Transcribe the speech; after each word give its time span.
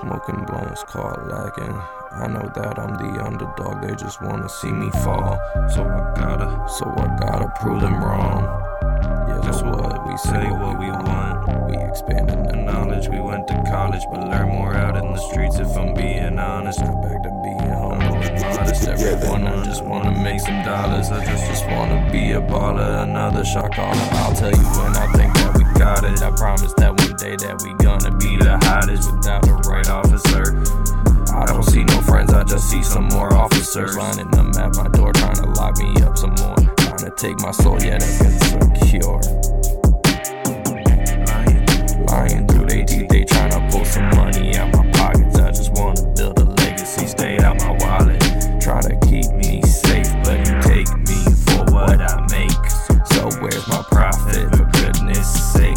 Smoking 0.00 0.44
blunts 0.46 0.82
caught 0.84 1.28
lacking. 1.28 1.72
I 2.12 2.26
know 2.26 2.50
that 2.54 2.78
I'm 2.78 2.94
the 2.94 3.24
underdog, 3.24 3.80
they 3.80 3.94
just 3.94 4.20
wanna 4.20 4.48
see 4.48 4.72
me 4.72 4.90
fall. 4.90 5.38
So 5.68 5.84
I 5.84 6.12
gotta, 6.16 6.68
so 6.68 6.86
I 6.96 7.16
gotta 7.20 7.52
prove 7.60 7.80
them 7.80 8.02
wrong. 8.02 8.42
Yeah, 9.28 9.40
that's 9.42 9.62
what 9.62 10.06
we 10.06 10.16
say, 10.16 10.50
what 10.50 10.78
we 10.80 10.90
want. 10.90 11.70
We 11.70 11.76
expanding 11.76 12.42
the 12.42 12.56
knowledge. 12.56 13.08
We 13.08 13.20
went 13.20 13.46
to 13.48 13.62
college, 13.70 14.02
but 14.10 14.28
learn 14.28 14.48
more 14.48 14.74
out 14.74 14.96
in 14.96 15.12
the 15.12 15.18
streets. 15.30 15.58
If 15.58 15.76
I'm 15.76 15.94
being 15.94 16.38
honest, 16.38 16.80
go 16.80 16.92
back 17.02 17.22
to 17.22 17.30
being 17.42 17.70
humble 17.70 18.18
and 18.18 18.40
modest. 18.40 18.88
Everyone, 18.88 19.46
I 19.46 19.64
just 19.64 19.84
wanna 19.84 20.10
make 20.10 20.40
some 20.40 20.62
dollars. 20.64 21.10
I 21.10 21.24
just 21.24 21.46
just 21.46 21.66
wanna 21.66 22.08
be 22.10 22.32
a 22.32 22.40
baller, 22.40 23.02
another 23.04 23.44
shot 23.44 23.72
caller. 23.72 24.08
I'll 24.22 24.34
tell 24.34 24.50
you 24.50 24.66
when 24.78 24.96
I 24.96 25.06
think 25.12 25.34
that 25.34 25.56
we 25.56 25.64
got 25.78 26.04
it. 26.04 26.22
I 26.22 26.30
promise 26.32 26.72
that 26.74 26.90
one 26.94 27.16
day 27.16 27.36
that 27.36 27.62
we 27.62 27.74
gonna 27.84 28.10
be 28.16 28.36
the 28.36 28.58
hottest 28.66 29.10
without 29.10 29.42
the 29.42 29.53
I 32.54 32.56
see 32.58 32.84
some 32.84 33.08
more 33.08 33.34
officers 33.34 33.96
lining 33.96 34.30
them 34.30 34.52
at 34.56 34.76
my 34.76 34.86
door, 34.90 35.12
trying 35.12 35.34
to 35.34 35.46
lock 35.58 35.76
me 35.78 35.92
up 36.02 36.16
some 36.16 36.36
more. 36.38 36.54
Trying 36.76 36.98
to 36.98 37.12
take 37.16 37.40
my 37.40 37.50
soul, 37.50 37.82
yeah, 37.82 37.98
that's 37.98 38.22
insecure. 38.22 39.18
Lying, 41.26 42.06
lying 42.06 42.46
through 42.46 42.66
they 42.66 42.84
teeth, 42.84 43.08
they 43.08 43.24
trying 43.24 43.50
to 43.50 43.68
pull 43.72 43.84
some 43.84 44.08
money 44.10 44.54
out 44.54 44.72
my 44.72 44.88
pockets. 44.92 45.36
I 45.36 45.50
just 45.50 45.72
wanna 45.72 46.00
build 46.14 46.38
a 46.38 46.44
legacy, 46.44 47.08
stay 47.08 47.38
out 47.38 47.58
my 47.58 47.76
wallet. 47.80 48.22
Try 48.60 48.80
to 48.82 48.96
keep 49.04 49.26
me 49.32 49.60
safe, 49.62 50.06
but 50.22 50.38
you 50.46 50.54
take 50.62 50.96
me 51.08 51.24
for 51.46 51.64
what 51.74 52.00
I 52.00 52.20
make. 52.30 52.70
So 53.10 53.30
where's 53.42 53.66
my 53.66 53.82
profit? 53.90 54.54
For 54.54 54.64
goodness 54.78 55.52
sake, 55.52 55.76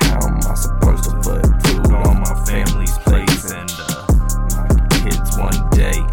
how 0.00 0.26
am 0.26 0.38
I 0.38 0.54
supposed 0.54 1.04
to 1.04 1.12
put 1.22 1.46
food 1.62 1.92
on 1.94 2.22
my 2.22 2.44
family's 2.44 2.98
plates 3.06 3.52
and 3.52 3.70
uh, 3.70 4.04
my 4.50 4.88
kids 4.90 5.38
one 5.38 5.70
day? 5.70 6.07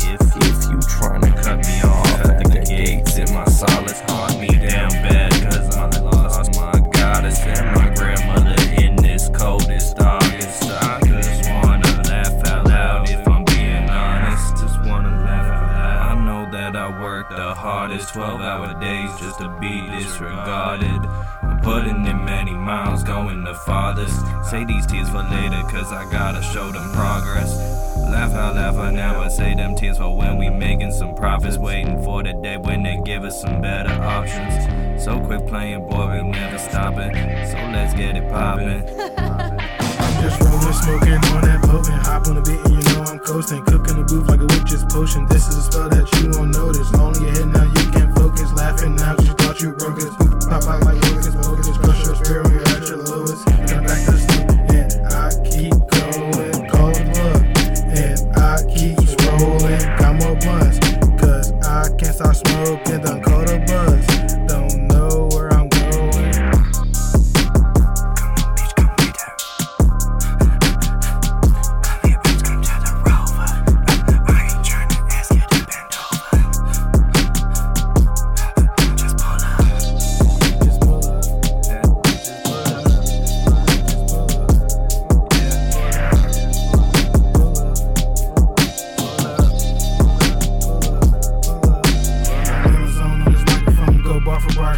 You 0.69 0.80
trying 0.81 1.21
to 1.21 1.31
cut 1.44 1.58
me 1.66 1.81
off 1.83 2.25
at 2.25 2.45
the 2.52 2.59
gates 2.59 3.17
in 3.17 3.31
my 3.33 3.45
solace, 3.45 4.02
haunt 4.08 4.39
me 4.39 4.47
down 4.47 4.89
bad, 5.03 5.31
cause 5.44 5.75
I 5.75 5.88
lost 5.99 6.55
my 6.55 6.80
goddess 6.91 7.39
and 7.41 7.75
my 7.75 7.94
grandmother 7.94 8.55
in 8.81 8.95
this 8.95 9.30
coldest 9.30 9.99
August. 10.02 10.63
I 10.63 10.99
just 11.05 11.49
wanna 11.49 12.02
laugh 12.09 12.47
out 12.47 12.66
loud 12.67 13.09
if 13.09 13.27
I'm 13.27 13.44
being 13.45 13.89
honest. 13.89 14.57
Just 14.57 14.80
wanna 14.85 15.23
laugh 15.23 15.45
out 15.45 15.72
loud. 15.72 16.17
I 16.17 16.25
know 16.25 16.52
that 16.52 16.75
I 16.75 17.00
work 17.00 17.29
the 17.29 17.53
hardest 17.53 18.13
12 18.13 18.41
hour 18.41 18.79
days 18.81 19.11
just 19.19 19.39
to 19.39 19.50
be 19.59 19.81
disregarded. 19.91 21.02
I'm 21.44 21.59
putting 21.61 22.05
in 22.07 22.25
many 22.25 22.52
miles 22.53 23.03
going 23.03 23.44
the 23.44 23.53
farthest. 23.53 24.19
Say 24.50 24.66
these 24.66 24.88
tears 24.88 25.09
for 25.09 25.22
later, 25.23 25.61
cause 25.69 25.91
I 25.91 26.09
gotta 26.11 26.41
show 26.41 26.72
them 26.72 26.91
progress. 26.91 27.94
Laugh 28.16 28.33
out 28.33 28.55
laugh 28.55 28.75
out 28.75 28.94
now, 28.94 29.19
I 29.19 29.27
say 29.27 29.55
them 29.55 29.75
tears 29.75 29.97
for 29.97 30.16
when 30.16 30.38
we 30.38 30.49
making 30.49 30.94
some 30.94 31.13
profits. 31.16 31.58
Waiting 31.58 32.02
for 32.02 32.23
the 32.23 32.31
day 32.31 32.55
when 32.55 32.81
they 32.81 32.95
give 33.03 33.25
us 33.25 33.41
some 33.41 33.59
better 33.59 33.91
options. 33.91 35.03
So 35.03 35.19
quit 35.19 35.45
playing, 35.45 35.85
boy, 35.85 36.23
we 36.23 36.30
never 36.30 36.57
stopping. 36.57 37.11
So 37.11 37.57
let's 37.75 37.94
get 37.94 38.16
it 38.16 38.30
poppin'. 38.30 38.88
Just 40.23 40.39
rolling, 40.41 40.72
smoking 40.72 41.19
on 41.35 41.41
that 41.44 41.59
potent. 41.67 42.07
Hop 42.07 42.27
on 42.27 42.35
the 42.35 42.41
beat 42.41 42.63
and 42.63 42.73
you 42.80 42.94
know 42.95 43.03
I'm 43.03 43.19
coasting. 43.19 43.61
Cooking 43.66 43.97
the 43.99 44.05
booth 44.07 44.29
like 44.29 44.39
a 44.39 44.47
witch's 44.47 44.85
potion. 44.85 45.27
This 45.27 45.50
is 45.50 45.57
a 45.57 45.63
spell 45.63 45.89
that 45.89 46.07
you 46.16 46.31
won't 46.39 46.55
notice. 46.55 46.88
Only 46.95 47.27
a 47.27 47.31
hit 47.35 47.44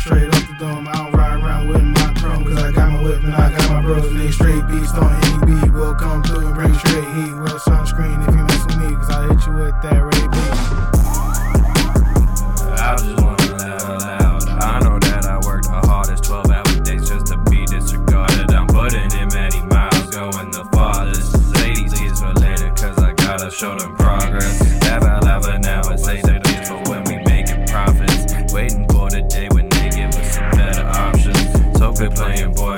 straight 0.07 0.33
off 0.33 0.47
the 0.47 0.55
dome. 0.57 0.87
I 0.87 0.93
don't 0.93 1.11
ride 1.11 1.43
around 1.43 1.67
with 1.67 1.83
my 1.83 2.13
chrome, 2.17 2.45
cause 2.45 2.63
I 2.63 2.71
got 2.71 2.93
my 2.93 3.01
whip 3.03 3.21
and 3.23 3.35
I 3.35 3.51
got 3.51 3.69
my 3.69 3.81
bros, 3.81 4.05
and 4.07 4.19
they 4.19 4.31
straight 4.31 4.65
beats 4.67 4.93
on 4.93 5.11
any 5.25 5.45
beat. 5.45 5.71
We'll 5.73 5.95
come 5.95 6.23
through 6.23 6.47
and 6.47 6.55
bring 6.55 6.73
straight 6.75 7.03
heat. 7.15 7.33
Wear 7.35 7.59
sunscreen 7.67 8.23
if 8.23 8.33
you 8.33 8.43
mess 8.47 8.65
with 8.65 8.77
me, 8.77 8.95
cause 8.95 9.09
I 9.09 9.27
hit 9.27 9.45
you 9.45 9.53
with 9.59 9.75
that 9.83 9.99
Ray 9.99 10.27
B. 10.31 10.37
I 12.79 12.95
just 12.95 13.19
wanna 13.21 13.51
laugh 13.59 13.83
out. 14.23 14.47
I 14.63 14.79
know 14.79 14.97
that 14.97 15.25
I 15.25 15.39
work 15.45 15.63
the 15.63 15.81
hardest 15.83 16.23
12 16.23 16.51
hour 16.51 16.79
days 16.87 17.09
just 17.09 17.27
to 17.27 17.37
be 17.49 17.65
disregarded. 17.65 18.49
I'm 18.51 18.67
putting 18.67 19.11
in 19.11 19.27
many 19.35 19.61
miles, 19.63 20.07
going 20.07 20.51
the 20.51 20.63
farthest. 20.71 21.35
Say 21.53 21.73
these 21.73 21.91
things 21.91 22.21
for 22.21 22.31
later, 22.39 22.71
cause 22.77 22.97
I 22.99 23.11
gotta 23.11 23.51
show 23.51 23.77
them 23.77 23.97
been 31.97 32.11
playing, 32.11 32.53
boy. 32.53 32.76